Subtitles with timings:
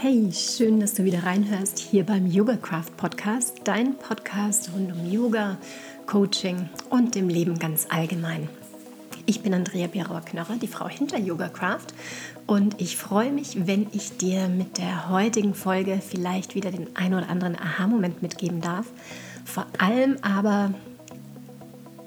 [0.00, 5.10] Hey, schön, dass du wieder reinhörst hier beim Yoga Craft Podcast, dein Podcast rund um
[5.10, 5.56] Yoga,
[6.06, 8.48] Coaching und dem Leben ganz allgemein.
[9.26, 11.88] Ich bin Andrea Bierauer-Knörrer, die Frau hinter Yoga Craft
[12.46, 17.12] und ich freue mich, wenn ich dir mit der heutigen Folge vielleicht wieder den ein
[17.12, 18.86] oder anderen Aha-Moment mitgeben darf.
[19.44, 20.74] Vor allem aber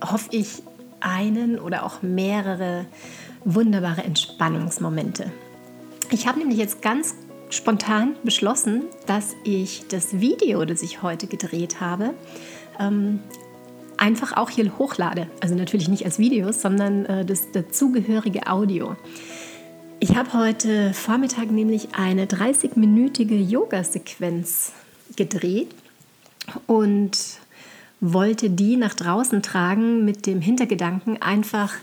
[0.01, 0.63] hoffe ich
[1.01, 2.85] einen oder auch mehrere
[3.43, 5.29] wunderbare Entspannungsmomente.
[6.13, 7.15] Ich habe nämlich jetzt ganz
[7.51, 12.13] spontan beschlossen, dass ich das Video, das ich heute gedreht habe,
[12.79, 13.19] ähm,
[13.97, 15.27] einfach auch hier hochlade.
[15.41, 18.95] Also natürlich nicht als Video, sondern äh, das dazugehörige Audio.
[19.99, 24.71] Ich habe heute Vormittag nämlich eine 30-minütige Yoga-Sequenz
[25.15, 25.69] gedreht
[26.65, 27.19] und
[27.99, 31.73] wollte die nach draußen tragen mit dem Hintergedanken, einfach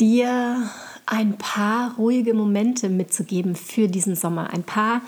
[0.00, 0.68] dir
[1.10, 4.50] ein paar ruhige Momente mitzugeben für diesen Sommer.
[4.52, 5.00] Ein paar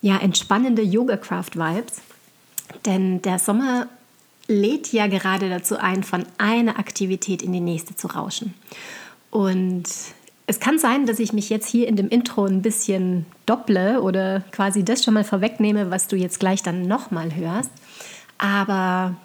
[0.00, 2.00] ja, entspannende Yoga-Craft-Vibes.
[2.86, 3.88] Denn der Sommer
[4.46, 8.54] lädt ja gerade dazu ein, von einer Aktivität in die nächste zu rauschen.
[9.30, 9.84] Und
[10.46, 14.42] es kann sein, dass ich mich jetzt hier in dem Intro ein bisschen dopple oder
[14.52, 17.70] quasi das schon mal vorwegnehme, was du jetzt gleich dann nochmal hörst.
[18.38, 19.16] Aber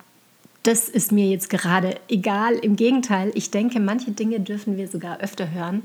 [0.64, 2.56] das ist mir jetzt gerade egal.
[2.56, 5.84] Im Gegenteil, ich denke, manche Dinge dürfen wir sogar öfter hören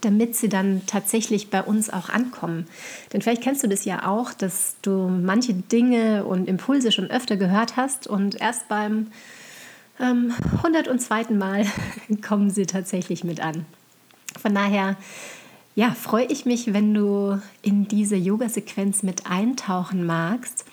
[0.00, 2.66] damit sie dann tatsächlich bei uns auch ankommen.
[3.12, 7.36] Denn vielleicht kennst du das ja auch, dass du manche Dinge und Impulse schon öfter
[7.36, 9.08] gehört hast und erst beim
[10.00, 11.34] ähm, 102.
[11.34, 11.66] Mal
[12.26, 13.66] kommen sie tatsächlich mit an.
[14.40, 14.96] Von daher,
[15.74, 20.64] ja, freue ich mich, wenn du in diese Yoga-Sequenz mit eintauchen magst.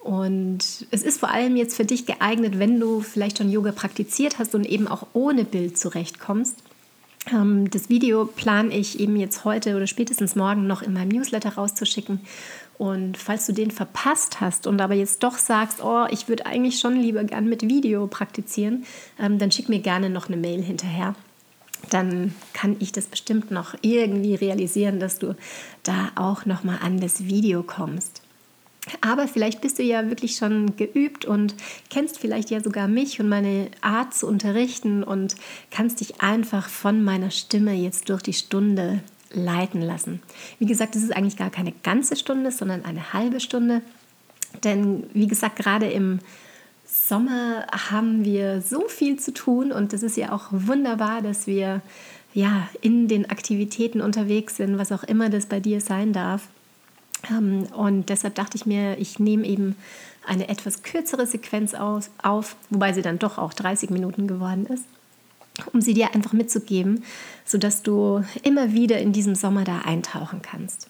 [0.00, 4.38] Und es ist vor allem jetzt für dich geeignet, wenn du vielleicht schon Yoga praktiziert
[4.38, 6.56] hast und eben auch ohne Bild zurechtkommst
[7.26, 12.20] das Video plane ich eben jetzt heute oder spätestens morgen noch in meinem Newsletter rauszuschicken.
[12.76, 16.80] Und falls du den verpasst hast und aber jetzt doch sagst, oh, ich würde eigentlich
[16.80, 18.84] schon lieber gern mit Video praktizieren,
[19.18, 21.14] ähm, dann schick mir gerne noch eine Mail hinterher.
[21.90, 25.34] Dann kann ich das bestimmt noch irgendwie realisieren, dass du
[25.82, 28.23] da auch noch mal an das Video kommst.
[29.00, 31.54] Aber vielleicht bist du ja wirklich schon geübt und
[31.90, 35.36] kennst vielleicht ja sogar mich und meine Art zu unterrichten und
[35.70, 39.00] kannst dich einfach von meiner Stimme jetzt durch die Stunde
[39.32, 40.22] leiten lassen.
[40.58, 43.82] Wie gesagt, es ist eigentlich gar keine ganze Stunde, sondern eine halbe Stunde.
[44.62, 46.20] Denn wie gesagt, gerade im
[46.84, 51.80] Sommer haben wir so viel zu tun und es ist ja auch wunderbar, dass wir
[52.34, 56.48] ja in den Aktivitäten unterwegs sind, was auch immer das bei dir sein darf.
[57.30, 59.76] Ähm, und deshalb dachte ich mir, ich nehme eben
[60.26, 64.84] eine etwas kürzere Sequenz auf, auf, wobei sie dann doch auch 30 Minuten geworden ist,
[65.72, 67.04] um sie dir einfach mitzugeben,
[67.44, 70.88] sodass du immer wieder in diesem Sommer da eintauchen kannst.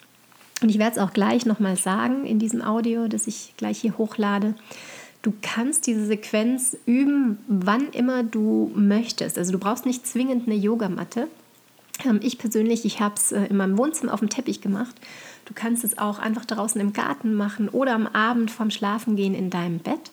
[0.62, 3.98] Und ich werde es auch gleich nochmal sagen in diesem Audio, das ich gleich hier
[3.98, 4.54] hochlade.
[5.22, 9.36] Du kannst diese Sequenz üben, wann immer du möchtest.
[9.36, 11.28] Also du brauchst nicht zwingend eine Yogamatte.
[12.04, 14.94] Ähm, ich persönlich, ich habe es äh, in meinem Wohnzimmer auf dem Teppich gemacht
[15.44, 19.50] Du kannst es auch einfach draußen im Garten machen oder am Abend vorm Schlafengehen in
[19.50, 20.10] deinem Bett.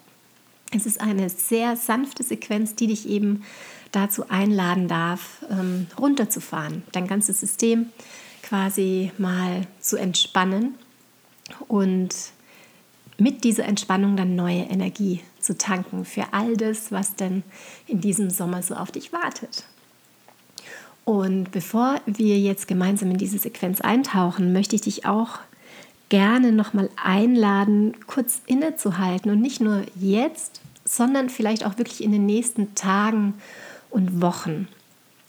[0.73, 3.43] Es ist eine sehr sanfte Sequenz, die dich eben
[3.91, 7.89] dazu einladen darf, ähm, runterzufahren, dein ganzes System
[8.41, 10.75] quasi mal zu entspannen
[11.67, 12.15] und
[13.17, 17.43] mit dieser Entspannung dann neue Energie zu tanken für all das, was denn
[17.87, 19.65] in diesem Sommer so auf dich wartet.
[21.03, 25.39] Und bevor wir jetzt gemeinsam in diese Sequenz eintauchen, möchte ich dich auch
[26.09, 32.25] gerne nochmal einladen, kurz innezuhalten und nicht nur jetzt, sondern vielleicht auch wirklich in den
[32.25, 33.35] nächsten Tagen
[33.89, 34.67] und Wochen.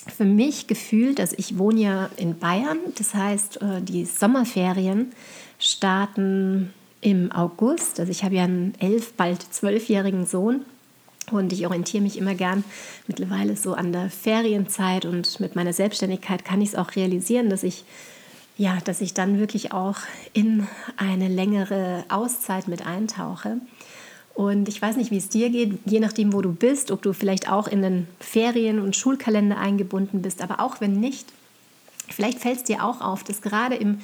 [0.09, 5.13] Für mich gefühlt, also ich wohne ja in Bayern, das heißt, äh, die Sommerferien
[5.61, 8.01] starten im August.
[8.01, 10.65] Also ich habe ja einen elf, bald zwölfjährigen Sohn
[11.33, 12.65] und ich orientiere mich immer gern
[13.07, 17.63] mittlerweile so an der Ferienzeit und mit meiner Selbstständigkeit kann ich es auch realisieren, dass
[17.63, 17.85] ich
[18.59, 19.97] ja, dass ich dann wirklich auch
[20.35, 23.57] in eine längere Auszeit mit eintauche.
[24.35, 27.13] Und ich weiß nicht, wie es dir geht, je nachdem, wo du bist, ob du
[27.13, 31.27] vielleicht auch in den Ferien- und Schulkalender eingebunden bist, aber auch wenn nicht,
[32.09, 34.01] vielleicht fällt es dir auch auf, dass gerade im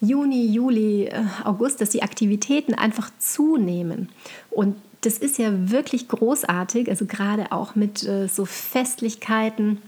[0.00, 4.08] Juni, Juli, äh, August, dass die Aktivitäten einfach zunehmen.
[4.50, 9.78] Und das ist ja wirklich großartig, also gerade auch mit äh, so Festlichkeiten.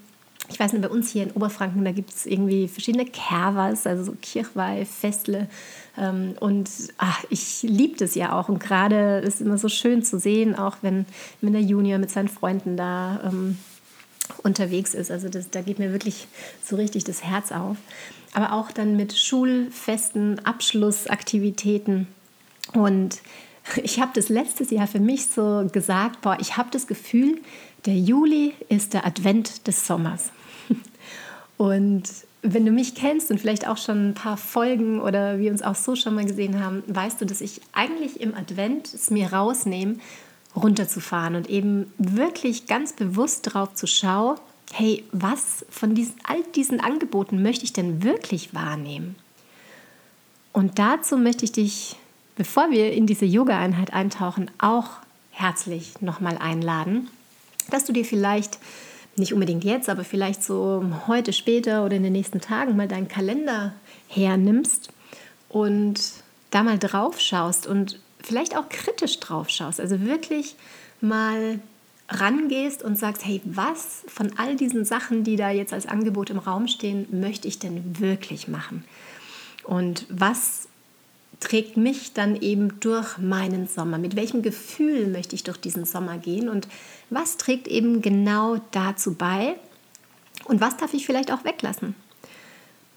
[0.51, 4.05] Ich weiß nicht, bei uns hier in Oberfranken, da gibt es irgendwie verschiedene Kervers, also
[4.05, 5.49] so Kirchweih, Festle.
[5.97, 6.69] Ähm, und
[6.99, 8.49] ach, ich liebe das ja auch.
[8.49, 11.07] Und gerade ist es immer so schön zu sehen, auch wenn,
[11.41, 13.57] wenn der Junior mit seinen Freunden da ähm,
[14.43, 15.13] unterwegs ist.
[15.13, 16.27] Also das, da geht mir wirklich
[16.63, 17.77] so richtig das Herz auf.
[18.35, 22.09] Aber auch dann mit Schulfesten, Abschlussaktivitäten.
[22.73, 23.21] Und
[23.83, 27.41] ich habe das letztes Jahr für mich so gesagt, boah, ich habe das Gefühl,
[27.87, 30.31] der Juli ist der Advent des Sommers.
[31.57, 32.05] Und
[32.43, 35.75] wenn du mich kennst und vielleicht auch schon ein paar Folgen oder wir uns auch
[35.75, 39.97] so schon mal gesehen haben, weißt du, dass ich eigentlich im Advent es mir rausnehme,
[40.55, 44.37] runterzufahren und eben wirklich ganz bewusst darauf zu schauen,
[44.73, 49.17] hey, was von diesen, all diesen Angeboten möchte ich denn wirklich wahrnehmen?
[50.53, 51.97] Und dazu möchte ich dich,
[52.37, 54.91] bevor wir in diese Yoga-Einheit eintauchen, auch
[55.31, 57.09] herzlich nochmal einladen,
[57.71, 58.59] dass du dir vielleicht,
[59.17, 63.09] nicht unbedingt jetzt, aber vielleicht so heute später oder in den nächsten Tagen mal deinen
[63.09, 63.73] Kalender
[64.09, 64.91] hernimmst
[65.49, 66.01] und
[66.51, 69.81] da mal drauf schaust und vielleicht auch kritisch drauf schaust.
[69.81, 70.57] Also wirklich
[71.01, 71.61] mal
[72.09, 76.39] rangehst und sagst, hey, was von all diesen Sachen, die da jetzt als Angebot im
[76.39, 78.85] Raum stehen, möchte ich denn wirklich machen?
[79.65, 80.64] Und was
[81.41, 83.99] trägt mich dann eben durch meinen Sommer?
[83.99, 86.49] Mit welchem Gefühl möchte ich durch diesen Sommer gehen?
[86.49, 86.69] Und
[87.11, 89.57] was trägt eben genau dazu bei?
[90.45, 91.95] Und was darf ich vielleicht auch weglassen?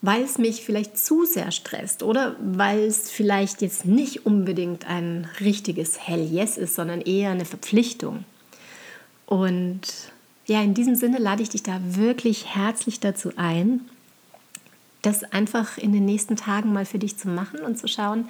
[0.01, 5.27] Weil es mich vielleicht zu sehr stresst oder weil es vielleicht jetzt nicht unbedingt ein
[5.39, 8.23] richtiges Hell Yes ist, sondern eher eine Verpflichtung.
[9.25, 9.81] Und
[10.45, 13.81] ja, in diesem Sinne lade ich dich da wirklich herzlich dazu ein,
[15.01, 18.27] das einfach in den nächsten Tagen mal für dich zu machen und zu schauen,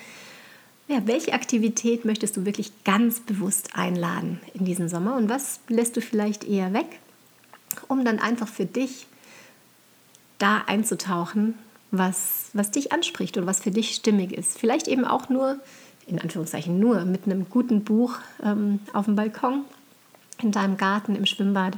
[0.88, 5.98] ja, welche Aktivität möchtest du wirklich ganz bewusst einladen in diesen Sommer und was lässt
[5.98, 7.00] du vielleicht eher weg,
[7.88, 9.06] um dann einfach für dich
[10.38, 11.56] da einzutauchen,
[11.92, 14.58] was, was dich anspricht und was für dich stimmig ist.
[14.58, 15.60] Vielleicht eben auch nur,
[16.06, 19.66] in Anführungszeichen nur, mit einem guten Buch ähm, auf dem Balkon
[20.42, 21.78] in deinem Garten, im Schwimmbad,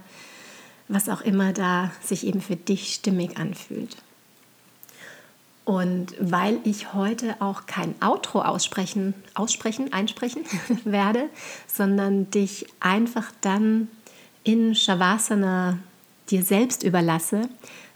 [0.87, 3.97] was auch immer da sich eben für dich stimmig anfühlt.
[5.69, 10.41] Und weil ich heute auch kein Outro aussprechen, aussprechen, einsprechen
[10.83, 11.29] werde,
[11.67, 13.87] sondern dich einfach dann
[14.43, 15.77] in Shavasana
[16.31, 17.41] dir selbst überlasse,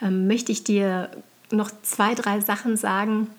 [0.03, 1.09] ähm, möchte ich dir
[1.49, 3.31] noch zwei, drei Sachen sagen,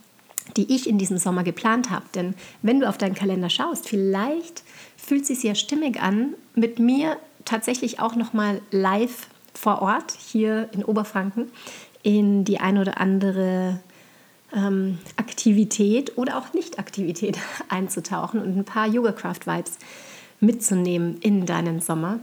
[0.56, 2.06] die ich in diesem Sommer geplant habe.
[2.16, 4.64] Denn wenn du auf deinen Kalender schaust, vielleicht
[4.96, 10.10] fühlt es sich sehr stimmig an, mit mir tatsächlich auch noch mal live vor Ort
[10.10, 11.52] hier in Oberfranken
[12.02, 13.78] in die ein oder andere
[14.54, 19.78] ähm, Aktivität oder auch Nicht-Aktivität einzutauchen und ein paar Yoga-Craft-Vibes
[20.40, 22.20] mitzunehmen in deinen Sommer.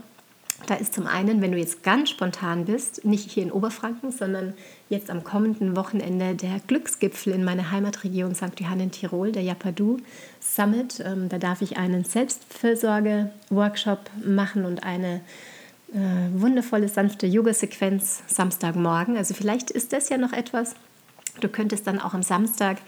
[0.66, 4.54] Da ist zum einen, wenn du jetzt ganz spontan bist, nicht hier in Oberfranken, sondern
[4.88, 8.60] jetzt am kommenden Wochenende der Glücksgipfel in meiner Heimatregion St.
[8.60, 9.96] Johann in Tirol, der Yapadu
[10.40, 11.02] Summit.
[11.04, 15.20] Ähm, da darf ich einen Selbstfürsorge-Workshop machen und eine
[15.92, 19.16] äh, wundervolle, sanfte Yoga-Sequenz Samstagmorgen.
[19.16, 20.76] Also vielleicht ist das ja noch etwas.
[21.40, 22.78] Du könntest dann auch am Samstag,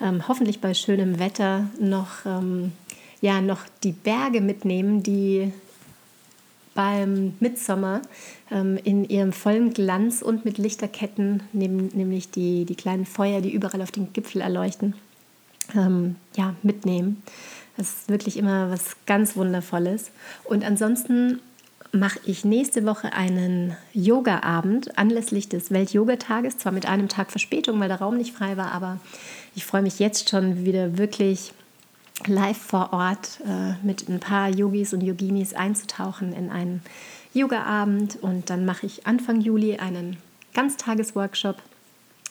[0.00, 2.72] ähm, hoffentlich bei schönem Wetter, noch, ähm,
[3.20, 5.52] ja, noch die Berge mitnehmen, die
[6.74, 8.02] beim Mitsommer
[8.50, 13.52] ähm, in ihrem vollen Glanz und mit Lichterketten, neben, nämlich die, die kleinen Feuer, die
[13.52, 14.94] überall auf den Gipfel erleuchten,
[15.74, 17.22] ähm, ja, mitnehmen.
[17.76, 20.10] Das ist wirklich immer was ganz Wundervolles.
[20.44, 21.40] Und ansonsten
[21.92, 27.88] mache ich nächste Woche einen Yoga-Abend anlässlich des Welt-Yoga-Tages, zwar mit einem Tag Verspätung, weil
[27.88, 28.98] der Raum nicht frei war, aber
[29.54, 31.52] ich freue mich jetzt schon wieder wirklich
[32.26, 36.82] live vor Ort äh, mit ein paar Yogis und Yoginis einzutauchen in einen
[37.34, 38.16] Yoga-Abend.
[38.22, 40.16] Und dann mache ich Anfang Juli einen
[40.54, 41.56] Ganztagesworkshop,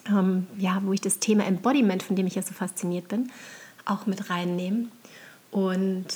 [0.08, 3.32] ähm, ja, wo ich das Thema Embodiment, von dem ich ja so fasziniert bin,
[3.86, 4.88] auch mit reinnehme.
[5.52, 6.08] Und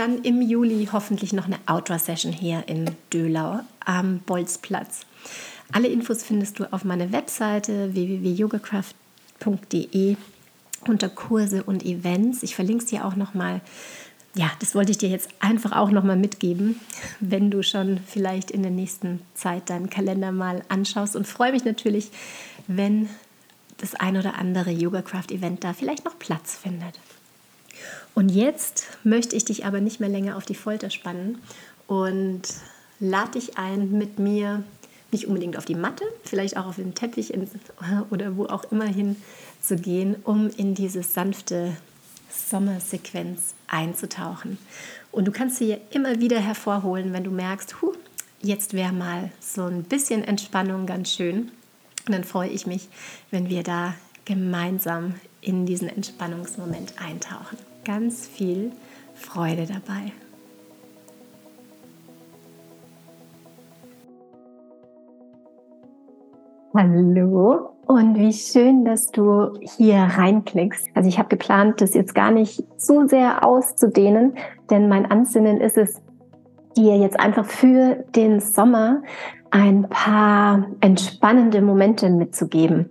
[0.00, 5.00] dann im Juli hoffentlich noch eine Outdoor-Session hier in Dölau am Bolzplatz.
[5.72, 10.16] Alle Infos findest du auf meiner Webseite www.yogacraft.de
[10.86, 12.42] unter Kurse und Events.
[12.42, 13.60] Ich verlinke es dir auch nochmal.
[14.34, 16.80] Ja, das wollte ich dir jetzt einfach auch nochmal mitgeben,
[17.20, 21.66] wenn du schon vielleicht in der nächsten Zeit deinen Kalender mal anschaust und freue mich
[21.66, 22.10] natürlich,
[22.68, 23.10] wenn
[23.76, 26.98] das ein oder andere Yogacraft Event da vielleicht noch Platz findet.
[28.14, 31.38] Und jetzt möchte ich dich aber nicht mehr länger auf die Folter spannen
[31.86, 32.42] und
[32.98, 34.62] lade dich ein, mit mir
[35.12, 37.32] nicht unbedingt auf die Matte, vielleicht auch auf den Teppich
[38.10, 39.16] oder wo auch immer hin
[39.60, 41.76] zu gehen, um in diese sanfte
[42.30, 44.58] Sommersequenz einzutauchen.
[45.10, 47.94] Und du kannst sie ja immer wieder hervorholen, wenn du merkst, hu,
[48.40, 51.50] jetzt wäre mal so ein bisschen Entspannung ganz schön.
[52.06, 52.88] Und dann freue ich mich,
[53.30, 53.94] wenn wir da
[54.24, 57.58] gemeinsam in diesen Entspannungsmoment eintauchen.
[57.84, 58.72] Ganz viel
[59.14, 60.12] Freude dabei.
[66.74, 70.88] Hallo und wie schön, dass du hier reinklickst.
[70.94, 74.34] Also ich habe geplant, das jetzt gar nicht zu sehr auszudehnen,
[74.68, 76.02] denn mein Ansinnen ist es,
[76.76, 79.02] dir jetzt einfach für den Sommer
[79.50, 82.90] ein paar entspannende Momente mitzugeben.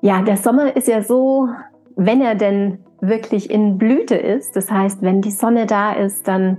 [0.00, 1.48] Ja, der Sommer ist ja so,
[1.94, 6.58] wenn er denn wirklich in Blüte ist, das heißt, wenn die Sonne da ist, dann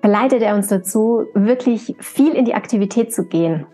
[0.00, 3.66] verleitet er uns dazu, wirklich viel in die Aktivität zu gehen.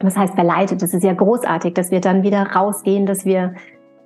[0.00, 0.82] Was heißt verleitet?
[0.82, 3.54] Das ist ja großartig, dass wir dann wieder rausgehen, dass wir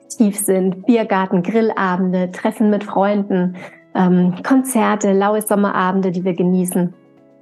[0.08, 3.56] tief sind, Biergarten, Grillabende, Treffen mit Freunden,
[3.94, 6.94] ähm, Konzerte, laue Sommerabende, die wir genießen.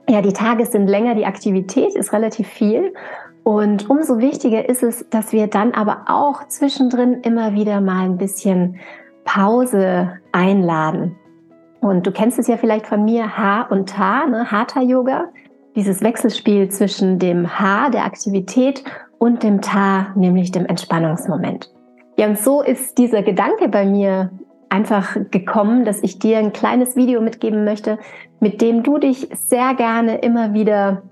[0.08, 2.92] Ja, die Tage sind länger, die Aktivität ist relativ viel.
[3.44, 8.18] Und umso wichtiger ist es, dass wir dann aber auch zwischendrin immer wieder mal ein
[8.18, 8.78] bisschen
[9.24, 11.16] Pause einladen.
[11.80, 14.50] Und du kennst es ja vielleicht von mir, Ha und Ta, ne?
[14.50, 15.26] Hatha-Yoga
[15.74, 18.84] dieses Wechselspiel zwischen dem H, der Aktivität,
[19.18, 21.72] und dem Ta, nämlich dem Entspannungsmoment.
[22.18, 24.30] Ja, und so ist dieser Gedanke bei mir
[24.68, 27.98] einfach gekommen, dass ich dir ein kleines Video mitgeben möchte,
[28.40, 31.02] mit dem du dich sehr gerne immer wieder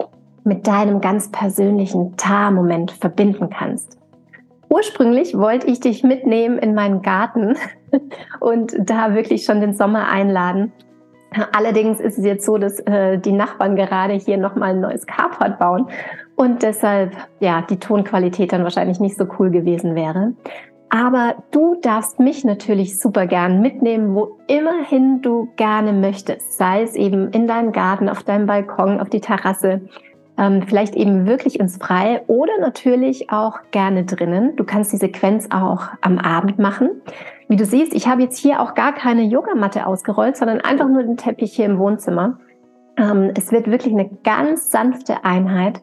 [0.42, 3.99] mit deinem ganz persönlichen Ta-Moment verbinden kannst.
[4.72, 7.56] Ursprünglich wollte ich dich mitnehmen in meinen Garten
[8.40, 10.72] und da wirklich schon den Sommer einladen.
[11.52, 15.58] Allerdings ist es jetzt so, dass äh, die Nachbarn gerade hier nochmal ein neues Carport
[15.58, 15.88] bauen
[16.36, 20.34] und deshalb ja die Tonqualität dann wahrscheinlich nicht so cool gewesen wäre.
[20.88, 26.58] Aber du darfst mich natürlich super gern mitnehmen, wo immerhin du gerne möchtest.
[26.58, 29.82] Sei es eben in deinem Garten, auf deinem Balkon, auf die Terrasse,
[30.40, 34.56] ähm, vielleicht eben wirklich ins Freie oder natürlich auch gerne drinnen.
[34.56, 37.02] Du kannst die Sequenz auch am Abend machen.
[37.48, 41.02] Wie du siehst, ich habe jetzt hier auch gar keine Yogamatte ausgerollt, sondern einfach nur
[41.02, 42.38] den Teppich hier im Wohnzimmer.
[42.96, 45.82] Ähm, es wird wirklich eine ganz sanfte Einheit,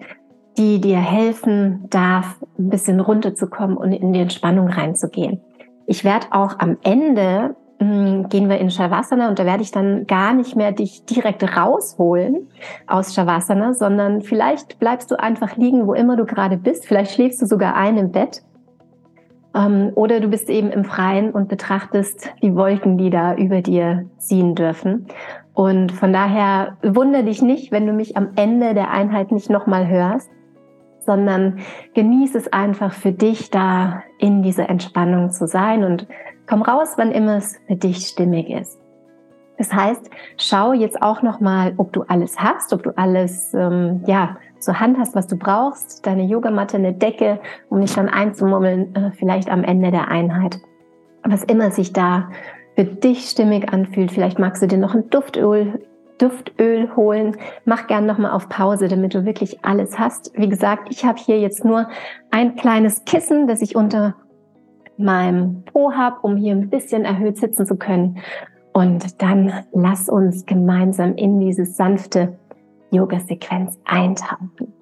[0.57, 5.39] die dir helfen darf, ein bisschen runterzukommen und in die Entspannung reinzugehen.
[5.85, 10.34] Ich werde auch am Ende gehen wir in Shavasana und da werde ich dann gar
[10.34, 12.48] nicht mehr dich direkt rausholen
[12.88, 16.88] aus Shavasana, sondern vielleicht bleibst du einfach liegen, wo immer du gerade bist.
[16.88, 18.41] Vielleicht schläfst du sogar ein im Bett
[19.53, 24.05] ähm, oder du bist eben im Freien und betrachtest die Wolken, die da über dir
[24.17, 25.05] ziehen dürfen.
[25.53, 29.88] Und von daher wundere dich nicht, wenn du mich am Ende der Einheit nicht nochmal
[29.88, 30.29] hörst,
[31.05, 31.60] sondern
[31.93, 36.05] genieße es einfach für dich, da in dieser Entspannung zu sein und
[36.48, 38.80] komm raus, wann immer es für dich stimmig ist.
[39.58, 44.38] Das heißt, schau jetzt auch nochmal, ob du alles hast, ob du alles ähm, ja
[44.60, 47.39] zur Hand hast, was du brauchst, deine Yogamatte, eine Decke,
[47.70, 50.60] um dich dann einzumummeln, äh, vielleicht am Ende der Einheit.
[51.24, 52.30] Was immer sich da
[52.75, 54.12] für dich stimmig anfühlt.
[54.12, 55.82] Vielleicht magst du dir noch ein Duftöl,
[56.20, 57.36] Duftöl holen.
[57.66, 60.32] Mach gern nochmal auf Pause, damit du wirklich alles hast.
[60.36, 61.89] Wie gesagt, ich habe hier jetzt nur
[62.30, 64.16] ein kleines Kissen, das ich unter
[64.98, 68.20] meinem Po habe, um hier ein bisschen erhöht sitzen zu können.
[68.74, 72.38] Und dann lass uns gemeinsam in diese sanfte
[72.92, 74.74] Yoga-Sequenz eintauchen.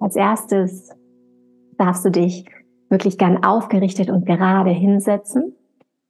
[0.00, 0.90] Als erstes
[1.78, 2.44] darfst du dich
[2.90, 5.54] wirklich gern aufgerichtet und gerade hinsetzen.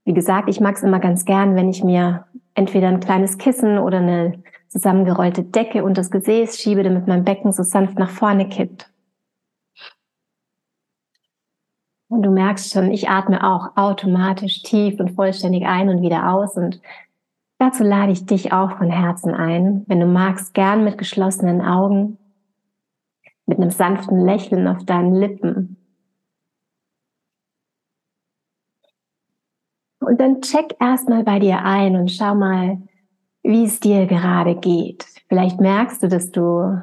[0.05, 3.79] Wie gesagt, ich mag es immer ganz gern, wenn ich mir entweder ein kleines Kissen
[3.79, 8.49] oder eine zusammengerollte Decke und das Gesäß schiebe, damit mein Becken so sanft nach vorne
[8.49, 8.91] kippt.
[12.15, 16.57] Und du merkst schon, ich atme auch automatisch tief und vollständig ein und wieder aus
[16.57, 16.81] und
[17.59, 22.19] Dazu lade ich dich auch von Herzen ein, wenn du magst, gern mit geschlossenen Augen,
[23.47, 25.77] mit einem sanften Lächeln auf deinen Lippen.
[30.01, 32.83] Und dann check erstmal bei dir ein und schau mal,
[33.43, 35.07] wie es dir gerade geht.
[35.29, 36.81] Vielleicht merkst du, dass du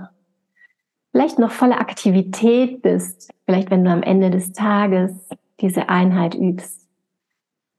[1.12, 3.32] vielleicht noch voller Aktivität bist.
[3.46, 6.88] Vielleicht, wenn du am Ende des Tages diese Einheit übst.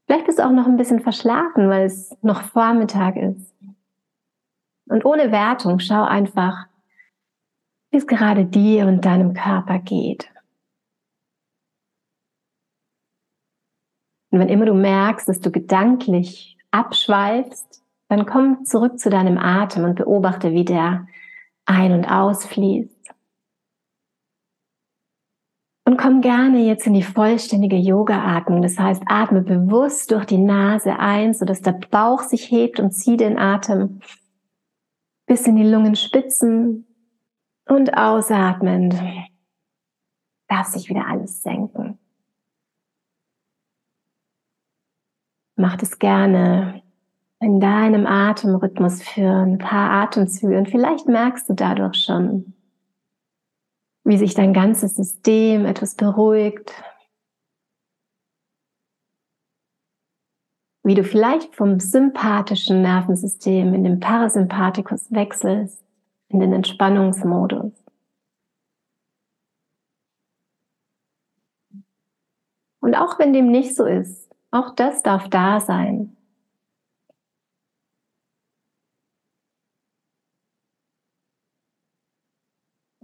[0.06, 3.52] Vielleicht bist du auch noch ein bisschen verschlafen, weil es noch Vormittag ist.
[4.88, 6.66] Und ohne Wertung schau einfach,
[7.90, 10.28] wie es gerade dir und deinem Körper geht.
[14.30, 19.84] Und wenn immer du merkst, dass du gedanklich abschweifst, dann komm zurück zu deinem Atem
[19.84, 21.06] und beobachte, wie der
[21.66, 23.01] ein- und ausfließt.
[25.84, 28.62] Und komm gerne jetzt in die vollständige Yoga-Atmung.
[28.62, 33.16] Das heißt, atme bewusst durch die Nase ein, sodass der Bauch sich hebt und zieh
[33.16, 34.00] den Atem
[35.26, 36.86] bis in die Lungenspitzen
[37.66, 38.94] und ausatmend
[40.48, 41.98] darf sich wieder alles senken.
[45.56, 46.82] Mach das gerne
[47.40, 52.54] in deinem Atemrhythmus für ein paar Atemzüge und vielleicht merkst du dadurch schon,
[54.04, 56.73] wie sich dein ganzes System etwas beruhigt,
[60.85, 65.85] wie du vielleicht vom sympathischen Nervensystem in den Parasympathikus wechselst,
[66.28, 67.73] in den Entspannungsmodus.
[72.80, 76.16] Und auch wenn dem nicht so ist, auch das darf da sein.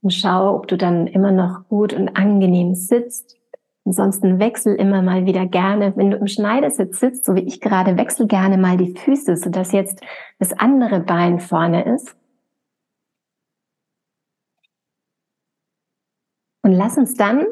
[0.09, 3.39] Und schau, ob du dann immer noch gut und angenehm sitzt
[3.89, 7.97] Ansonsten wechsel immer mal wieder gerne, wenn du im Schneidersitz sitzt, so wie ich gerade,
[7.97, 10.03] wechsel gerne mal die Füße, sodass jetzt
[10.39, 12.15] das andere Bein vorne ist.
[16.63, 17.47] Und lass uns dann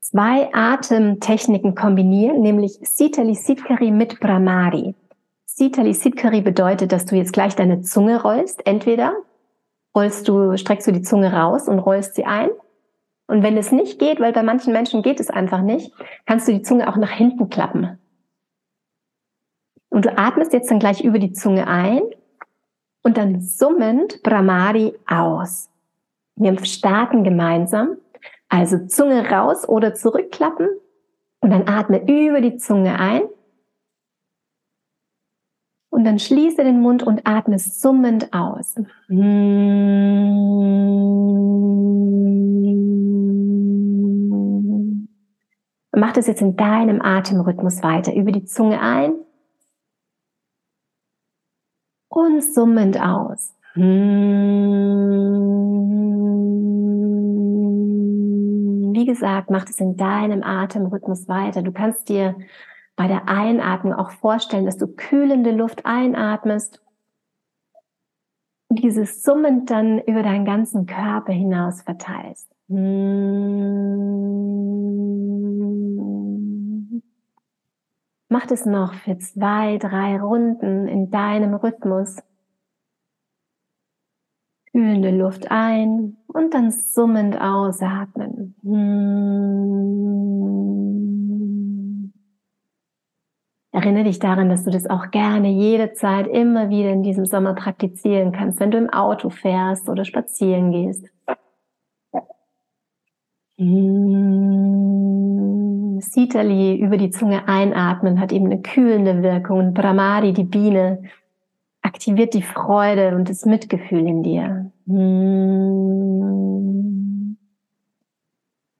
[0.00, 4.94] zwei Atemtechniken kombinieren, nämlich Sitali Sitkari mit Brahmari.
[5.44, 8.66] Sitali Sitkari bedeutet, dass du jetzt gleich deine Zunge rollst.
[8.66, 9.12] Entweder
[9.98, 12.50] rollst du, streckst du die Zunge raus und rollst sie ein
[13.26, 15.92] und wenn es nicht geht, weil bei manchen Menschen geht es einfach nicht,
[16.24, 17.98] kannst du die Zunge auch nach hinten klappen.
[19.90, 22.02] Und du atmest jetzt dann gleich über die Zunge ein
[23.02, 25.70] und dann summend Brahmari aus.
[26.36, 27.96] Wir starten gemeinsam.
[28.48, 30.68] Also Zunge raus oder zurückklappen
[31.40, 33.22] und dann atme über die Zunge ein.
[35.98, 38.76] Und dann schließe den Mund und atme summend aus.
[45.90, 48.14] mach das jetzt in deinem Atemrhythmus weiter.
[48.14, 49.14] Über die Zunge ein
[52.08, 53.56] und summend aus.
[58.94, 61.62] Wie gesagt, mach das in deinem Atemrhythmus weiter.
[61.62, 62.36] Du kannst dir
[62.98, 66.82] bei der Einatmung auch vorstellen, dass du kühlende Luft einatmest
[68.66, 72.50] und dieses summend dann über deinen ganzen Körper hinaus verteilst.
[78.28, 82.16] Mach das noch für zwei, drei Runden in deinem Rhythmus.
[84.72, 88.56] Kühlende Luft ein und dann summend ausatmen.
[93.78, 97.54] Erinnere dich daran, dass du das auch gerne jede Zeit immer wieder in diesem Sommer
[97.54, 101.06] praktizieren kannst, wenn du im Auto fährst oder spazieren gehst.
[106.00, 111.04] Sitali über die Zunge einatmen hat eben eine kühlende Wirkung und Brahmari, die Biene,
[111.80, 114.72] aktiviert die Freude und das Mitgefühl in dir.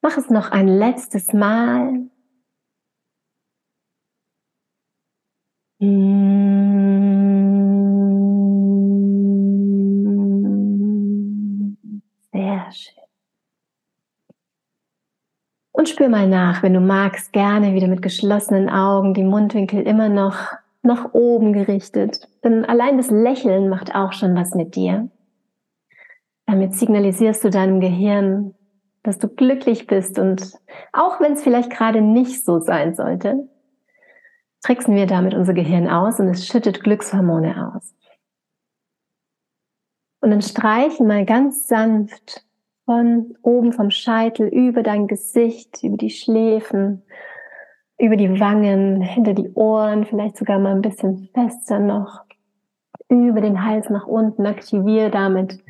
[0.03, 2.09] Mach es noch ein letztes Mal.
[5.81, 5.91] Sehr
[12.73, 12.95] schön.
[15.71, 20.09] Und spür mal nach, wenn du magst, gerne wieder mit geschlossenen Augen, die Mundwinkel immer
[20.09, 20.35] noch
[20.83, 22.29] nach oben gerichtet.
[22.43, 25.09] Denn allein das Lächeln macht auch schon was mit dir.
[26.47, 28.57] Damit signalisierst du deinem Gehirn,
[29.05, 30.55] dass du glücklich bist und
[30.93, 33.49] auch wenn es vielleicht gerade nicht so sein sollte,
[34.63, 37.95] tricksen wir damit unser Gehirn aus und es schüttet Glückshormone aus.
[40.21, 42.45] Und dann streichen mal ganz sanft
[42.85, 47.03] von oben vom Scheitel über dein Gesicht, über die Schläfen,
[47.99, 52.25] über die Wangen, hinter die Ohren, vielleicht sogar mal ein bisschen fester noch,
[53.09, 55.63] über den Hals nach unten, aktiviere damit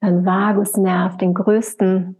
[0.00, 2.16] dein Vagusnerv, den größten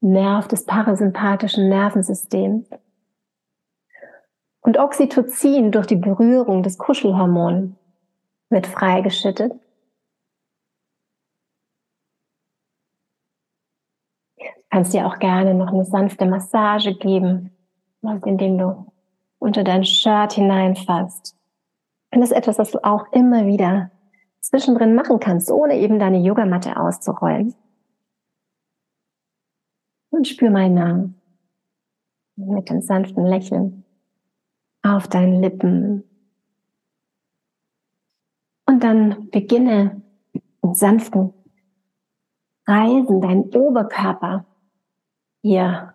[0.00, 2.68] Nerv des parasympathischen Nervensystems.
[4.66, 7.76] Und Oxytocin durch die Berührung des Kuschelhormons
[8.50, 9.52] wird freigeschüttet.
[14.68, 17.56] kannst dir auch gerne noch eine sanfte Massage geben,
[18.24, 18.92] indem du
[19.38, 21.34] unter dein Shirt hineinfasst.
[22.10, 23.92] Und das ist etwas, was du auch immer wieder
[24.40, 27.54] zwischendrin machen kannst, ohne eben deine Yogamatte auszurollen.
[30.10, 31.08] Und spür mal nach
[32.34, 33.85] mit dem sanften Lächeln
[34.94, 36.04] auf deinen Lippen.
[38.66, 40.02] Und dann beginne
[40.62, 41.32] in sanften
[42.66, 44.44] Reisen deinen Oberkörper
[45.42, 45.94] hier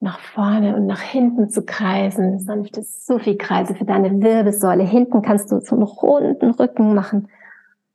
[0.00, 4.84] nach vorne und nach hinten zu kreisen, sanfte Sufi-Kreise für deine Wirbelsäule.
[4.84, 7.28] Hinten kannst du einen runden Rücken machen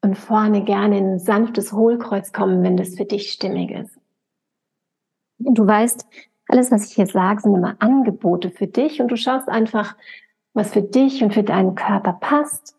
[0.01, 3.97] und vorne gerne in ein sanftes Hohlkreuz kommen, wenn das für dich stimmig ist.
[5.37, 6.05] Und du weißt,
[6.51, 9.95] alles, was ich hier sage, sind immer Angebote für dich und du schaust einfach,
[10.53, 12.75] was für dich und für deinen Körper passt.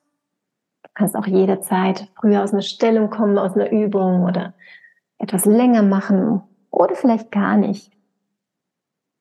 [0.82, 4.54] Du kannst auch jederzeit früher aus einer Stellung kommen, aus einer Übung oder
[5.18, 7.92] etwas länger machen oder vielleicht gar nicht.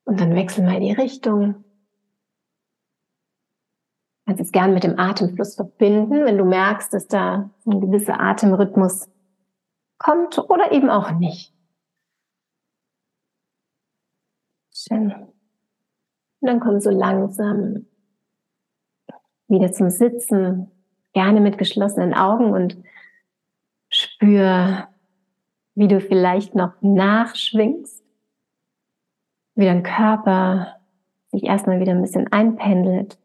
[0.04, 1.64] Und dann wechsel mal die Richtung.
[4.26, 8.20] Du kannst es gern mit dem Atemfluss verbinden, wenn du merkst, dass da ein gewisser
[8.20, 9.10] Atemrhythmus
[9.98, 11.51] kommt oder eben auch nicht.
[14.88, 15.12] Schön.
[15.12, 17.86] Und dann komm so langsam
[19.48, 20.72] wieder zum Sitzen,
[21.14, 22.82] gerne mit geschlossenen Augen und
[23.90, 24.88] spür,
[25.76, 28.04] wie du vielleicht noch nachschwingst,
[29.56, 30.80] wie dein Körper
[31.32, 33.20] sich erstmal wieder ein bisschen einpendelt.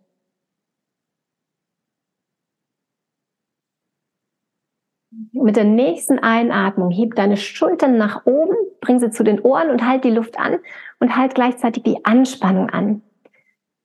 [5.33, 9.87] Mit der nächsten Einatmung heb deine Schultern nach oben, bring sie zu den Ohren und
[9.87, 10.59] halt die Luft an
[11.01, 13.03] und halt gleichzeitig die Anspannung an.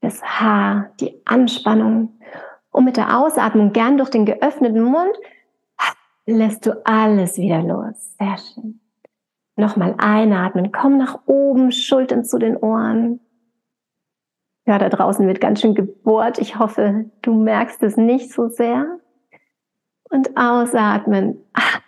[0.01, 2.19] Das Haar, die Anspannung.
[2.71, 5.15] Und mit der Ausatmung gern durch den geöffneten Mund
[6.25, 8.15] lässt du alles wieder los.
[8.17, 8.80] Sehr schön.
[9.56, 13.19] Nochmal einatmen, komm nach oben, Schultern zu den Ohren.
[14.65, 16.39] Ja, da draußen wird ganz schön gebohrt.
[16.39, 18.99] Ich hoffe, du merkst es nicht so sehr.
[20.10, 21.82] Und ausatmen, ach,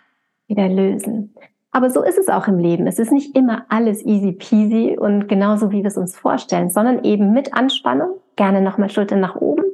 [0.46, 1.34] wieder lösen.
[1.74, 2.86] Aber so ist es auch im Leben.
[2.86, 7.02] Es ist nicht immer alles easy peasy und genauso wie wir es uns vorstellen, sondern
[7.02, 8.20] eben mit Anspannung.
[8.36, 9.64] Gerne nochmal Schultern nach oben.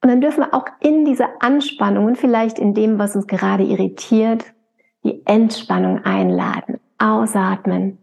[0.00, 3.64] Und dann dürfen wir auch in dieser Anspannung und vielleicht in dem, was uns gerade
[3.64, 4.44] irritiert,
[5.02, 6.78] die Entspannung einladen.
[6.98, 7.98] Ausatmen.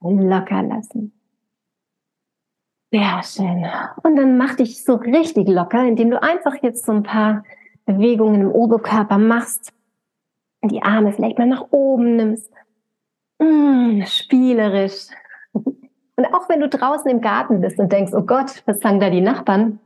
[0.00, 1.12] Locker lassen.
[2.90, 3.64] Sehr schön.
[4.02, 7.44] Und dann mach dich so richtig locker, indem du einfach jetzt so ein paar
[7.84, 9.72] Bewegungen im Oberkörper machst.
[10.64, 12.52] Die Arme vielleicht mal nach oben nimmst.
[13.38, 15.08] Mmh, spielerisch.
[15.52, 19.10] Und auch wenn du draußen im Garten bist und denkst, oh Gott, was sagen da
[19.10, 19.78] die Nachbarn?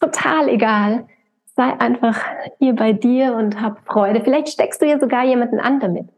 [0.00, 1.06] Total egal.
[1.54, 2.18] Sei einfach
[2.58, 4.22] hier bei dir und hab Freude.
[4.22, 6.08] Vielleicht steckst du ja sogar jemanden an damit.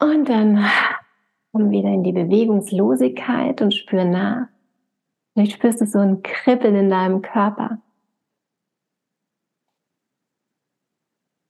[0.00, 0.64] Und dann
[1.52, 4.46] komm wieder in die Bewegungslosigkeit und spür nach.
[5.32, 7.78] Vielleicht spürst du so ein Kribbeln in deinem Körper.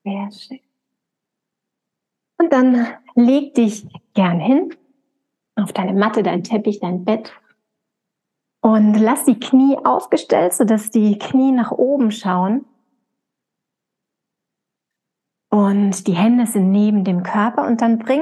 [0.05, 0.61] Sehr schön.
[2.39, 4.75] Und dann leg dich gern hin
[5.57, 7.33] auf deine Matte, dein Teppich, dein Bett
[8.61, 12.65] und lass die Knie aufgestellt, sodass die Knie nach oben schauen.
[15.51, 18.21] Und die Hände sind neben dem Körper und dann bring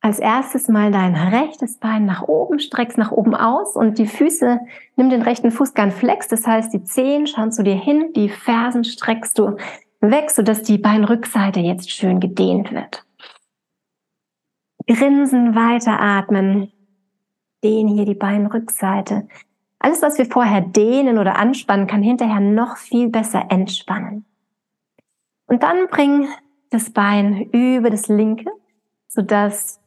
[0.00, 4.60] als erstes mal dein rechtes Bein nach oben, streckst nach oben aus und die Füße,
[4.96, 8.28] nimm den rechten Fuß gern flex, das heißt die Zehen schauen zu dir hin, die
[8.28, 9.56] Fersen streckst du
[10.10, 13.04] weg, sodass die Beinrückseite jetzt schön gedehnt wird.
[14.86, 16.72] Grinsen, weiteratmen,
[17.62, 19.26] dehnen hier die Beinrückseite.
[19.78, 24.24] Alles, was wir vorher dehnen oder anspannen, kann hinterher noch viel besser entspannen.
[25.46, 26.28] Und dann bring
[26.70, 28.50] das Bein über das linke,
[29.08, 29.80] sodass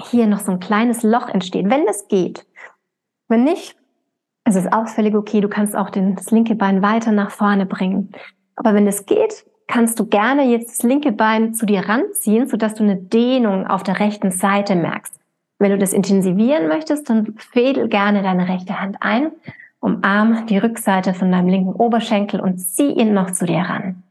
[0.00, 2.46] hier noch so ein kleines Loch entsteht, wenn das geht.
[3.28, 3.76] Wenn nicht,
[4.44, 5.40] es ist auch völlig okay.
[5.40, 8.12] Du kannst auch den, das linke Bein weiter nach vorne bringen.
[8.62, 12.74] Aber wenn es geht, kannst du gerne jetzt das linke Bein zu dir ranziehen, sodass
[12.74, 15.18] du eine Dehnung auf der rechten Seite merkst.
[15.58, 19.32] Wenn du das intensivieren möchtest, dann fädel gerne deine rechte Hand ein,
[19.80, 24.04] umarm die Rückseite von deinem linken Oberschenkel und zieh ihn noch zu dir ran.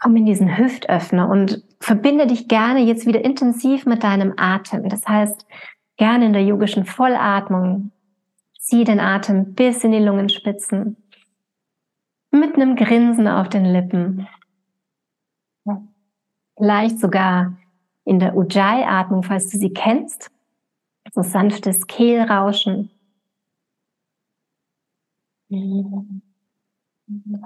[0.00, 4.88] Komm in diesen Hüftöffner und verbinde dich gerne jetzt wieder intensiv mit deinem Atem.
[4.88, 5.46] Das heißt,
[5.98, 7.90] gerne in der yogischen Vollatmung.
[8.58, 10.96] Zieh den Atem bis in die Lungenspitzen.
[12.34, 14.26] Mit einem Grinsen auf den Lippen.
[16.56, 17.56] Vielleicht sogar
[18.04, 20.32] in der Ujjayi-Atmung, falls du sie kennst.
[21.12, 22.90] So sanftes Kehlrauschen.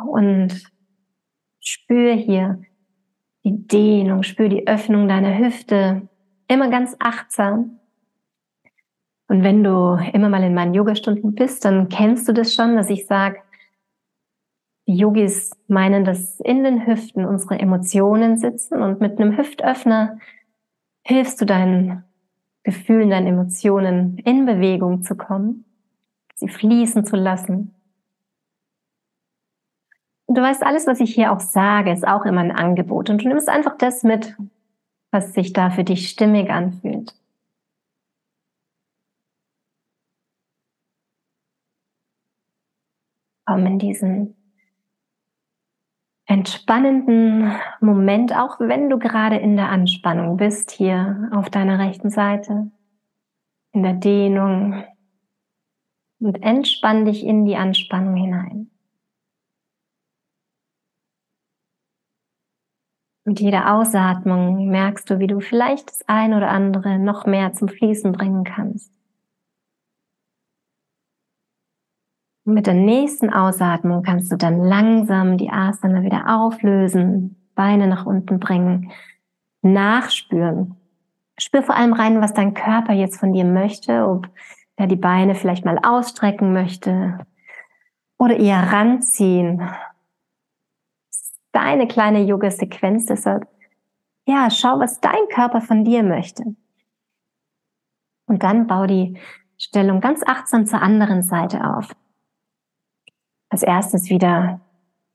[0.07, 0.73] Und
[1.61, 2.63] spür hier
[3.45, 6.09] die Dehnung, spür die Öffnung deiner Hüfte.
[6.49, 7.79] Immer ganz achtsam.
[9.27, 12.89] Und wenn du immer mal in meinen Yogastunden bist, dann kennst du das schon, dass
[12.89, 13.43] ich sage,
[14.89, 20.19] die Yogis meinen, dass in den Hüften unsere Emotionen sitzen und mit einem Hüftöffner
[21.03, 22.05] hilfst du deinen
[22.63, 25.67] Gefühlen, deinen Emotionen in Bewegung zu kommen,
[26.35, 27.75] sie fließen zu lassen.
[30.25, 33.11] Und du weißt, alles, was ich hier auch sage, ist auch immer ein Angebot.
[33.11, 34.37] Und du nimmst einfach das mit,
[35.11, 37.15] was sich da für dich stimmig anfühlt.
[43.47, 44.38] Komm in diesen
[46.29, 52.71] entspannenden Moment, auch wenn du gerade in der Anspannung bist, hier auf deiner rechten Seite,
[53.73, 54.85] in der Dehnung
[56.21, 58.71] und entspann dich in die Anspannung hinein.
[63.25, 67.69] Mit jeder Ausatmung merkst du, wie du vielleicht das ein oder andere noch mehr zum
[67.69, 68.98] Fließen bringen kannst.
[72.49, 78.41] Mit der nächsten Ausatmung kannst du dann langsam die Asana wieder auflösen, Beine nach unten
[78.41, 78.91] bringen,
[79.61, 80.75] nachspüren.
[81.37, 84.31] Spür vor allem rein, was dein Körper jetzt von dir möchte, ob
[84.77, 87.19] er die Beine vielleicht mal ausstrecken möchte
[88.17, 89.69] oder eher ranziehen.
[91.53, 93.47] Deine kleine Yoga-Sequenz, deshalb,
[94.27, 96.57] ja, schau, was dein Körper von dir möchte.
[98.25, 99.19] Und dann bau die
[99.59, 101.95] Stellung ganz achtsam zur anderen Seite auf.
[103.51, 104.61] Als erstes wieder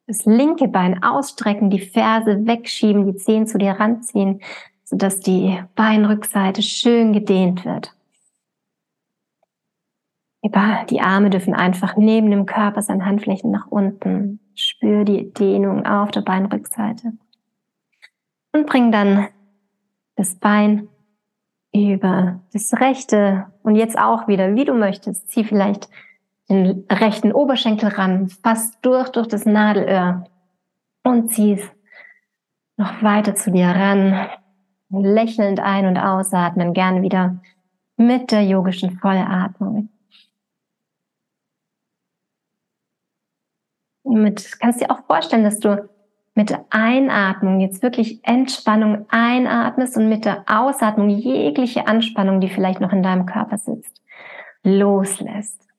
[0.07, 4.41] das linke Bein ausstrecken, die Ferse wegschieben, die Zehen zu dir ranziehen,
[4.83, 7.93] sodass die Beinrückseite schön gedehnt wird.
[10.89, 14.39] Die Arme dürfen einfach neben dem Körper sein, Handflächen nach unten.
[14.55, 17.13] Spür die Dehnung auf der Beinrückseite.
[18.51, 19.29] Und bring dann
[20.15, 20.89] das Bein
[21.73, 25.29] über das rechte und jetzt auch wieder, wie du möchtest.
[25.29, 25.89] Zieh vielleicht
[26.49, 30.25] den rechten Oberschenkel ran, fast durch, durch das Nadelöhr
[31.03, 31.61] und zieh's
[32.77, 34.29] noch weiter zu dir ran.
[34.89, 37.39] Lächelnd ein- und ausatmen, gern wieder
[37.97, 39.89] mit der yogischen Vollatmung.
[44.03, 45.89] Mit, kannst dir auch vorstellen, dass du
[46.35, 52.91] mit Einatmung jetzt wirklich Entspannung einatmest und mit der Ausatmung jegliche Anspannung, die vielleicht noch
[52.91, 54.01] in deinem Körper sitzt,
[54.63, 55.72] loslässt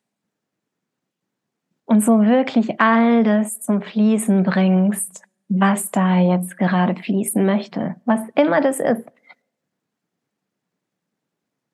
[1.87, 8.21] und so wirklich all das zum Fließen bringst, was da jetzt gerade fließen möchte, was
[8.35, 9.07] immer das ist.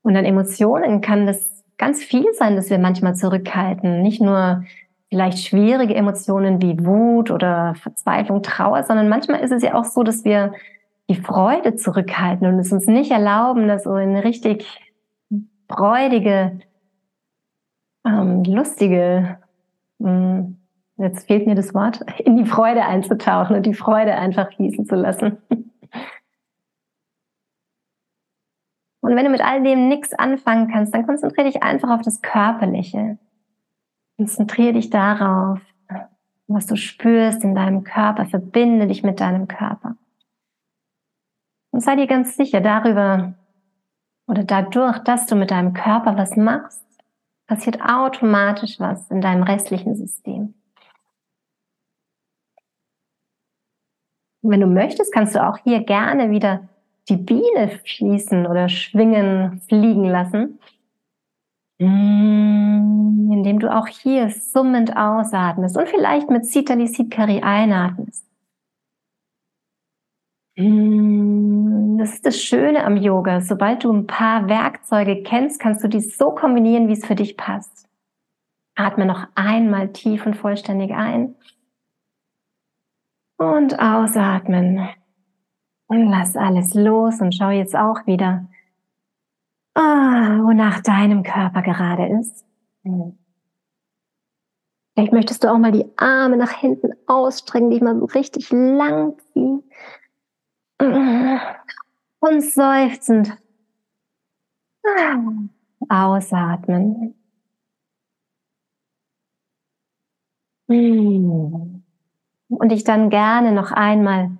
[0.03, 4.03] Und an Emotionen kann das ganz viel sein, dass wir manchmal zurückhalten.
[4.03, 4.65] Nicht nur
[5.09, 10.03] vielleicht schwierige Emotionen wie Wut oder Verzweiflung, Trauer, sondern manchmal ist es ja auch so,
[10.03, 10.53] dass wir
[11.09, 14.81] die Freude zurückhalten und es uns nicht erlauben, dass so eine richtig
[15.69, 16.61] freudige,
[18.07, 19.39] ähm, lustige
[20.97, 24.95] jetzt fehlt mir das Wort, in die Freude einzutauchen und die Freude einfach fließen zu
[24.95, 25.39] lassen.
[29.03, 32.21] Und wenn du mit all dem nichts anfangen kannst, dann konzentriere dich einfach auf das
[32.21, 33.19] Körperliche.
[34.19, 35.59] Konzentriere dich darauf,
[36.49, 38.27] was du spürst in deinem Körper.
[38.27, 39.97] Verbinde dich mit deinem Körper.
[41.71, 43.35] Und sei dir ganz sicher darüber
[44.27, 46.85] oder dadurch, dass du mit deinem Körper was machst,
[47.51, 50.55] passiert automatisch was in deinem restlichen System.
[54.41, 56.69] Und wenn du möchtest, kannst du auch hier gerne wieder
[57.09, 60.61] die Biene fließen oder schwingen, fliegen lassen,
[61.81, 68.25] mm, indem du auch hier summend ausatmest und vielleicht mit Sitali Sitkari einatmest.
[70.57, 71.50] Mm,
[72.01, 73.41] das ist das Schöne am Yoga.
[73.41, 77.37] Sobald du ein paar Werkzeuge kennst, kannst du die so kombinieren, wie es für dich
[77.37, 77.89] passt.
[78.75, 81.37] Atme noch einmal tief und vollständig ein.
[83.37, 84.89] Und ausatmen.
[85.87, 88.47] Und lass alles los und schau jetzt auch wieder,
[89.75, 92.45] ah, wonach deinem Körper gerade ist.
[94.95, 99.19] Vielleicht möchtest du auch mal die Arme nach hinten ausstrecken, dich mal so richtig lang
[99.33, 99.63] ziehen.
[102.21, 103.37] Und seufzend.
[105.89, 107.15] Ausatmen.
[110.69, 114.31] Und dich dann gerne noch einmal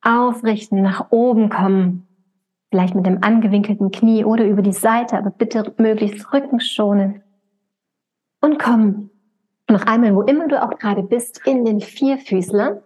[0.00, 2.08] aufrichten, nach oben kommen.
[2.70, 7.22] Vielleicht mit dem angewinkelten Knie oder über die Seite, aber bitte möglichst Rücken schonen.
[8.40, 9.10] Und komm
[9.70, 12.82] noch einmal, wo immer du auch gerade bist, in den Vierfüßler.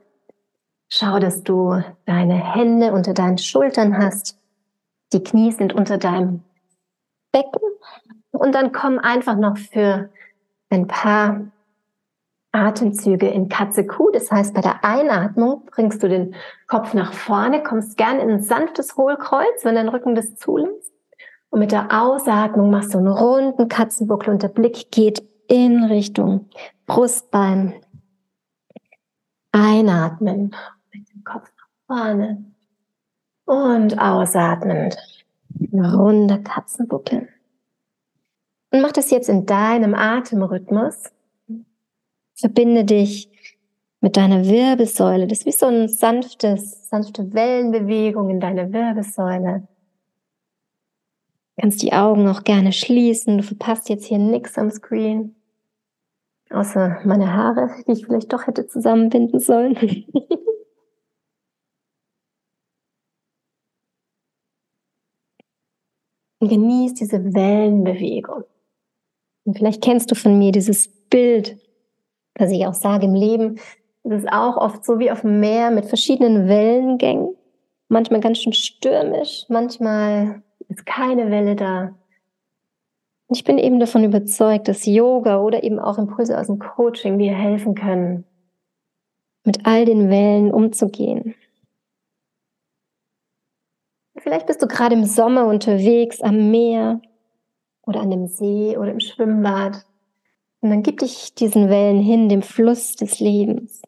[0.89, 4.39] Schau, dass du deine Hände unter deinen Schultern hast.
[5.13, 6.43] Die Knie sind unter deinem
[7.33, 7.61] Becken.
[8.31, 10.11] Und dann komm einfach noch für
[10.71, 11.41] ein paar
[12.53, 14.11] Atemzüge in Katze-Kuh.
[14.13, 16.35] Das heißt, bei der Einatmung bringst du den
[16.67, 20.93] Kopf nach vorne, kommst gern in ein sanftes Hohlkreuz, wenn dein Rücken das zulässt.
[21.51, 26.49] Und mit der Ausatmung machst du einen runden Katzenbuckel und der Blick geht in Richtung
[26.87, 27.75] Brustbein.
[29.53, 30.55] Einatmen
[31.87, 32.45] vorne.
[33.45, 34.97] Und ausatmend.
[35.73, 37.29] Eine runde Katzenbuckel.
[38.73, 41.05] Und mach das jetzt in deinem Atemrhythmus.
[42.35, 43.31] Verbinde dich
[44.01, 45.27] mit deiner Wirbelsäule.
[45.27, 49.67] Das ist wie so ein sanftes, sanfte Wellenbewegung in deiner Wirbelsäule.
[51.57, 53.39] Du kannst die Augen auch gerne schließen.
[53.39, 55.37] Du verpasst jetzt hier nichts am Screen.
[56.51, 59.77] Außer meine Haare, die ich vielleicht doch hätte zusammenbinden sollen.
[66.39, 68.45] Und genieß diese Wellenbewegung.
[69.45, 71.57] Und vielleicht kennst du von mir dieses Bild,
[72.35, 73.59] das ich auch sage im Leben.
[74.03, 77.35] Es ist auch oft so wie auf dem Meer mit verschiedenen Wellengängen.
[77.89, 81.95] Manchmal ganz schön stürmisch, manchmal ist keine Welle da.
[83.29, 87.35] Ich bin eben davon überzeugt, dass Yoga oder eben auch Impulse aus dem Coaching dir
[87.35, 88.25] helfen können,
[89.45, 91.35] mit all den Wellen umzugehen.
[94.27, 97.01] Vielleicht bist du gerade im Sommer unterwegs am Meer
[97.83, 99.85] oder an dem See oder im Schwimmbad.
[100.59, 103.83] Und dann gib dich diesen Wellen hin, dem Fluss des Lebens.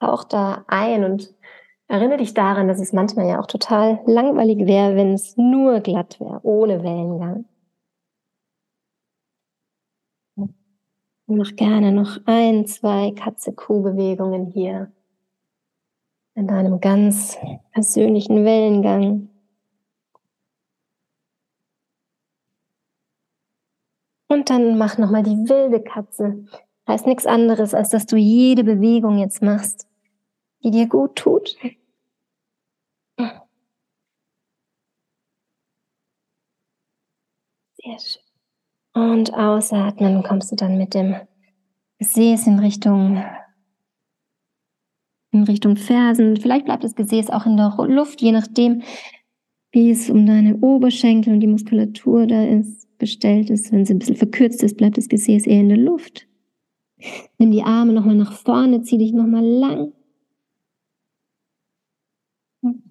[0.00, 1.32] Tauch da ein und
[1.86, 6.18] erinnere dich daran, dass es manchmal ja auch total langweilig wäre, wenn es nur glatt
[6.18, 7.44] wäre, ohne Wellengang.
[11.28, 14.90] Mach gerne noch ein, zwei Katze-Kuh-Bewegungen hier
[16.34, 17.38] in deinem ganz
[17.70, 19.28] persönlichen Wellengang.
[24.36, 26.44] Und dann mach nochmal die wilde Katze.
[26.86, 29.88] Heißt nichts anderes, als dass du jede Bewegung jetzt machst,
[30.62, 31.56] die dir gut tut.
[37.78, 38.22] Sehr schön.
[38.92, 41.16] Und ausatmen kommst du dann mit dem
[41.98, 43.24] Gesäß in Richtung
[45.32, 46.36] in Richtung Fersen.
[46.36, 48.82] Vielleicht bleibt das Gesäß auch in der Luft, je nachdem,
[49.72, 53.72] wie es um deine Oberschenkel und die Muskulatur da ist, bestellt ist.
[53.72, 56.26] Wenn sie ein bisschen verkürzt ist, bleibt das Gesäß eher in der Luft.
[57.38, 59.92] Nimm die Arme nochmal nach vorne, zieh dich nochmal lang.
[62.62, 62.82] Und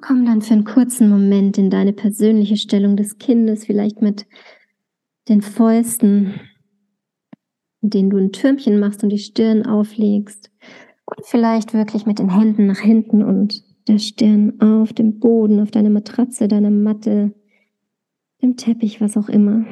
[0.00, 4.26] komm dann für einen kurzen Moment in deine persönliche Stellung des Kindes, vielleicht mit
[5.28, 6.40] den Fäusten
[7.82, 10.50] in denen du ein Türmchen machst und die Stirn auflegst.
[11.04, 15.72] Und vielleicht wirklich mit den Händen nach hinten und der Stirn auf dem Boden, auf
[15.72, 17.34] deiner Matratze, deiner Matte,
[18.42, 19.64] dem Teppich, was auch immer.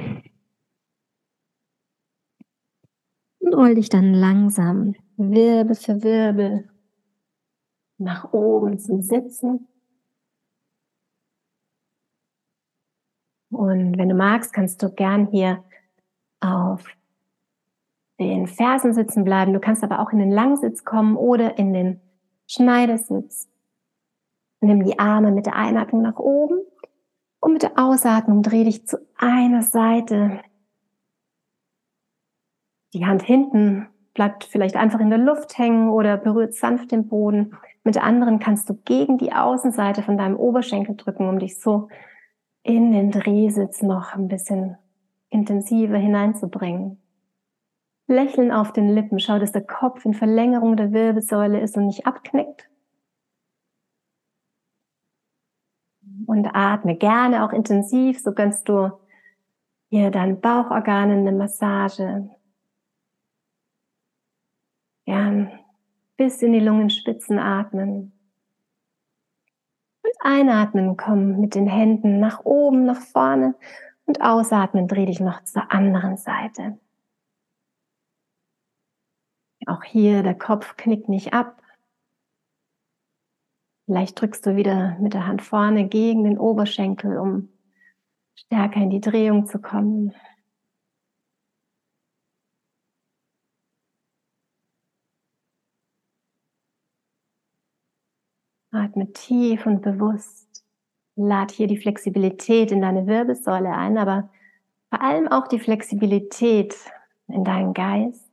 [3.40, 6.70] Und roll dich dann langsam, Wirbel für Wirbel,
[7.98, 9.66] nach oben zum Sitzen.
[13.50, 15.64] Und wenn du magst, kannst du gern hier
[16.40, 16.86] auf
[18.20, 19.52] den Fersen sitzen bleiben.
[19.52, 22.00] Du kannst aber auch in den Langsitz kommen oder in den
[22.46, 23.48] Schneidersitz.
[24.60, 26.60] Nimm die Arme mit der Einatmung nach oben
[27.40, 30.40] und mit der Ausatmung dreh dich zu einer Seite.
[32.92, 37.56] Die Hand hinten bleibt vielleicht einfach in der Luft hängen oder berührt sanft den Boden.
[37.84, 41.88] Mit der anderen kannst du gegen die Außenseite von deinem Oberschenkel drücken, um dich so
[42.62, 44.76] in den Drehsitz noch ein bisschen
[45.30, 47.00] intensiver hineinzubringen.
[48.06, 49.20] Lächeln auf den Lippen.
[49.20, 52.69] Schau, dass der Kopf in Verlängerung der Wirbelsäule ist und nicht abknickt.
[56.26, 58.90] Und atme gerne auch intensiv, so gönnst du
[59.88, 62.30] hier deinen Bauchorganen eine Massage.
[65.06, 65.50] Gern
[66.16, 68.12] bis in die Lungenspitzen atmen.
[70.02, 73.54] Und einatmen, komm mit den Händen nach oben, nach vorne
[74.04, 76.78] und ausatmen, dreh dich noch zur anderen Seite.
[79.66, 81.62] Auch hier, der Kopf knickt nicht ab.
[83.90, 87.48] Vielleicht drückst du wieder mit der Hand vorne gegen den Oberschenkel, um
[88.36, 90.14] stärker in die Drehung zu kommen.
[98.70, 100.64] Atme tief und bewusst.
[101.16, 104.30] Lad hier die Flexibilität in deine Wirbelsäule ein, aber
[104.90, 106.76] vor allem auch die Flexibilität
[107.26, 108.29] in deinen Geist.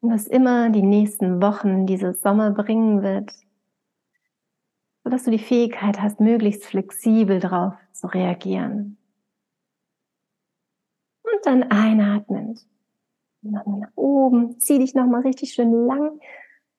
[0.00, 3.32] Was immer die nächsten Wochen, dieses Sommer bringen wird,
[5.04, 8.98] sodass du die Fähigkeit hast, möglichst flexibel darauf zu reagieren.
[11.22, 12.66] Und dann einatmend.
[13.42, 16.20] Nochmal nach oben, zieh dich nochmal richtig schön lang,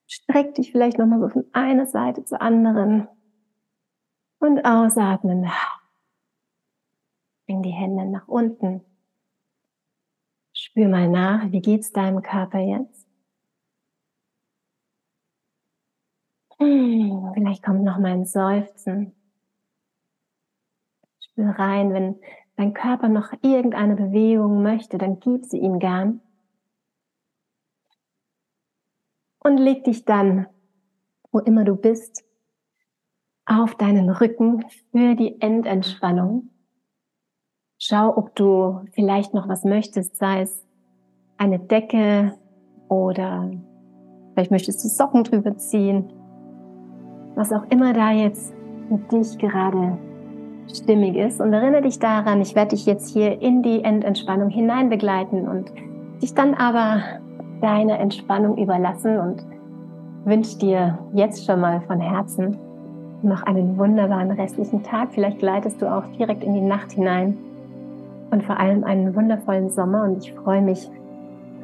[0.06, 3.08] streck dich vielleicht nochmal so von einer Seite zur anderen.
[4.38, 5.50] Und ausatmen.
[7.46, 8.82] Bring die Hände nach unten.
[10.54, 13.09] Spür mal nach, wie geht's deinem Körper jetzt?
[16.60, 19.14] Vielleicht kommt noch mal ein Seufzen.
[21.18, 22.16] Spür rein, wenn
[22.56, 26.20] dein Körper noch irgendeine Bewegung möchte, dann gib sie ihm gern.
[29.42, 30.48] Und leg dich dann,
[31.32, 32.24] wo immer du bist,
[33.46, 36.50] auf deinen Rücken für die Endentspannung.
[37.78, 40.62] Schau, ob du vielleicht noch was möchtest, sei es
[41.38, 42.38] eine Decke
[42.90, 43.50] oder
[44.34, 46.19] vielleicht möchtest du Socken drüber ziehen
[47.34, 48.54] was auch immer da jetzt
[48.88, 49.98] für dich gerade
[50.74, 51.40] stimmig ist.
[51.40, 55.72] Und erinnere dich daran, ich werde dich jetzt hier in die Endentspannung hinein begleiten und
[56.22, 57.02] dich dann aber
[57.60, 59.44] deine Entspannung überlassen und
[60.24, 62.58] wünsche dir jetzt schon mal von Herzen
[63.22, 65.12] noch einen wunderbaren restlichen Tag.
[65.12, 67.36] Vielleicht gleitest du auch direkt in die Nacht hinein
[68.30, 70.04] und vor allem einen wundervollen Sommer.
[70.04, 70.90] Und ich freue mich,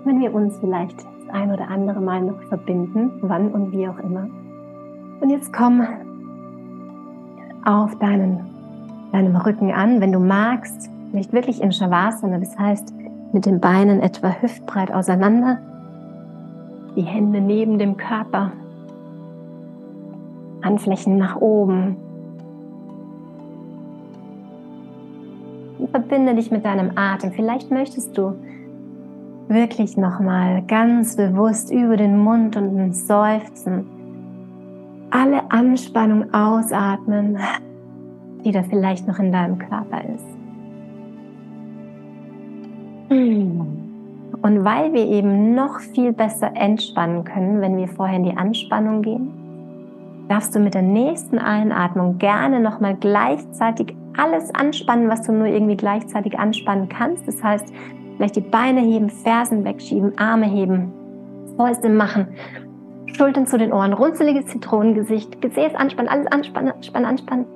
[0.05, 3.99] wenn wir uns vielleicht das ein oder andere Mal noch verbinden, wann und wie auch
[3.99, 4.29] immer.
[5.21, 5.87] Und jetzt komm
[7.64, 8.41] auf deinen,
[9.12, 12.95] deinem Rücken an, wenn du magst, nicht wirklich in Shavasana, das heißt
[13.33, 15.59] mit den Beinen etwa hüftbreit auseinander,
[16.95, 18.53] die Hände neben dem Körper,
[20.62, 21.97] Handflächen nach oben.
[25.79, 27.33] Und verbinde dich mit deinem Atem.
[27.33, 28.35] Vielleicht möchtest du
[29.49, 33.87] wirklich nochmal ganz bewusst über den Mund und ein Seufzen
[35.17, 37.39] alle Anspannung ausatmen,
[38.45, 40.27] die da vielleicht noch in deinem Körper ist.
[43.09, 49.01] Und weil wir eben noch viel besser entspannen können, wenn wir vorher in die Anspannung
[49.01, 49.31] gehen,
[50.29, 55.77] darfst du mit der nächsten Einatmung gerne nochmal gleichzeitig alles anspannen, was du nur irgendwie
[55.77, 57.27] gleichzeitig anspannen kannst.
[57.27, 57.73] Das heißt,
[58.17, 60.93] vielleicht die Beine heben, Fersen wegschieben, Arme heben,
[61.57, 62.27] Fäuste machen,
[63.17, 67.47] Schultern zu den Ohren, runzeliges Zitronengesicht, Gesäß anspannen, alles anspannen, anspannen, anspannen.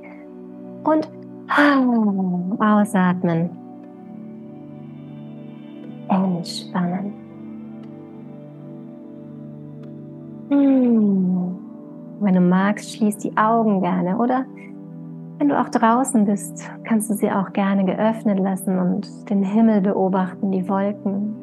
[0.84, 1.08] Und
[2.58, 3.50] ausatmen.
[6.08, 7.12] Entspannen.
[10.48, 11.58] Hm.
[12.20, 14.44] Wenn du magst, schließ die Augen gerne oder
[15.38, 19.80] wenn du auch draußen bist, kannst du sie auch gerne geöffnet lassen und den Himmel
[19.80, 21.39] beobachten, die Wolken.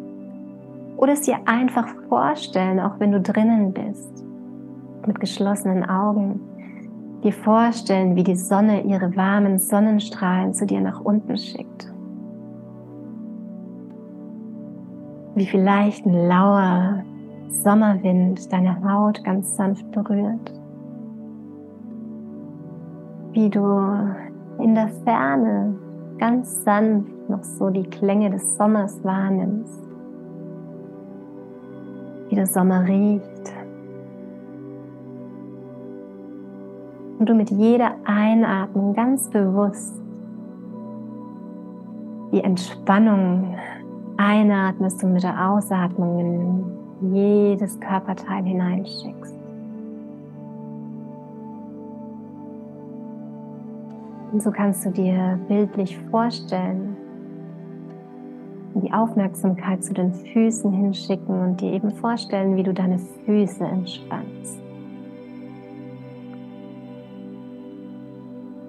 [0.98, 4.26] Oder es dir einfach vorstellen, auch wenn du drinnen bist,
[5.06, 6.42] mit geschlossenen Augen.
[7.24, 11.94] Dir vorstellen, wie die Sonne ihre warmen Sonnenstrahlen zu dir nach unten schickt.
[15.36, 17.04] Wie vielleicht ein lauer
[17.50, 20.52] Sommerwind deine Haut ganz sanft berührt.
[23.34, 24.16] Wie du
[24.60, 25.76] in der Ferne
[26.18, 29.87] ganz sanft noch so die Klänge des Sommers wahrnimmst
[32.38, 33.54] der Sommer riecht.
[37.20, 40.00] Und du mit jeder Einatmung ganz bewusst
[42.32, 43.56] die Entspannung
[44.18, 46.20] einatmest und mit der Ausatmung
[47.02, 49.36] in jedes Körperteil hineinschickst.
[54.32, 56.98] Und so kannst du dir bildlich vorstellen,
[58.82, 64.60] die Aufmerksamkeit zu den Füßen hinschicken und dir eben vorstellen, wie du deine Füße entspannst.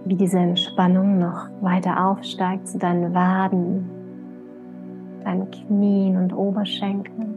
[0.05, 3.91] Wie diese Entspannung noch weiter aufsteigt zu deinen Waden,
[5.25, 7.37] deinen Knien und Oberschenkeln.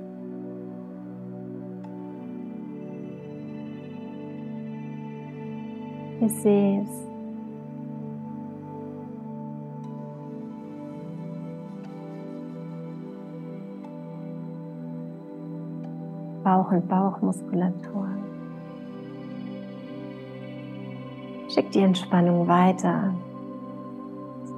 [6.21, 7.10] Gesäß,
[16.61, 18.07] Bauch- und Bauchmuskulatur.
[21.49, 23.13] Schick die Entspannung weiter.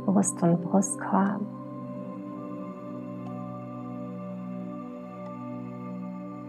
[0.06, 1.40] Brust- und Brustkorb.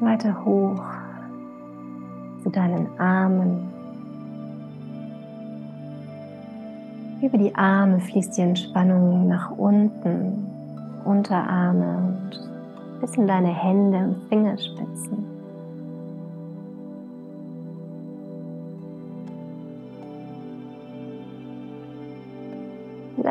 [0.00, 0.82] Weiter hoch
[2.42, 3.68] zu deinen Armen.
[7.22, 10.46] Über die Arme fließt die Entspannung nach unten,
[11.04, 15.23] Unterarme und bis in deine Hände und Fingerspitzen.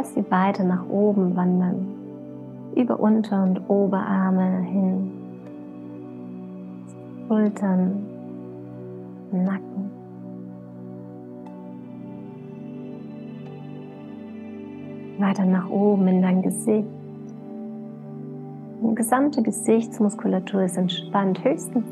[0.04, 1.88] Lass sie weiter nach oben wandern,
[2.76, 5.12] über Unter- und Oberarme hin,
[7.26, 8.06] Schultern,
[9.32, 9.92] Nacken.
[15.20, 16.86] Weiter nach oben in dein Gesicht.
[18.82, 21.42] Die gesamte Gesichtsmuskulatur ist entspannt.
[21.46, 21.86] Höchstens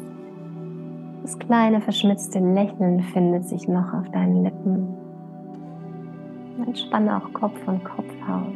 [1.22, 5.01] das kleine verschmitzte Lächeln findet sich noch auf deinen Lippen.
[6.64, 8.54] Entspanne auch Kopf und Kopfhaut.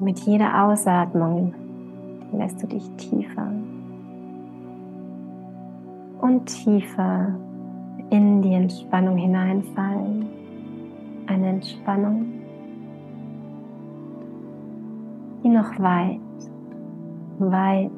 [0.00, 1.54] Mit jeder Ausatmung
[2.32, 3.52] lässt du dich tiefer
[6.20, 7.34] und tiefer
[8.10, 10.26] in die Entspannung hineinfallen.
[11.26, 12.26] Eine Entspannung,
[15.42, 16.20] die noch weit,
[17.38, 17.90] weit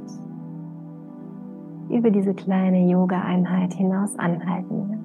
[1.91, 5.00] über diese kleine Yoga-Einheit hinaus anhalten will.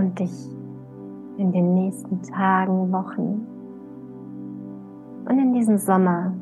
[0.00, 0.48] Und dich
[1.36, 3.46] in den nächsten Tagen, Wochen
[5.28, 6.32] und in diesem Sommer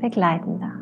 [0.00, 0.72] begleiten darf.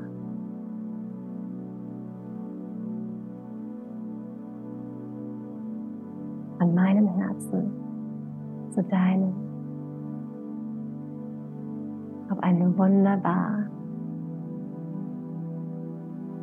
[6.59, 7.71] Von meinem Herzen
[8.71, 9.35] zu deinem.
[12.31, 13.65] Auf einen wunderbar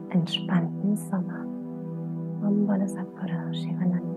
[0.10, 1.44] entspannten Sommer.
[2.48, 4.15] Om Bola Satguru Shivananda.